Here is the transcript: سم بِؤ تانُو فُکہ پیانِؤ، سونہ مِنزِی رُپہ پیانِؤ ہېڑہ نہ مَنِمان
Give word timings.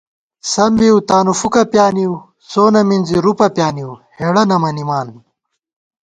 سم 0.51 0.71
بِؤ 0.79 0.97
تانُو 1.07 1.33
فُکہ 1.41 1.63
پیانِؤ، 1.71 2.13
سونہ 2.49 2.81
مِنزِی 2.87 3.17
رُپہ 3.25 3.47
پیانِؤ 3.55 3.91
ہېڑہ 4.17 4.43
نہ 4.49 4.57
مَنِمان 4.61 5.07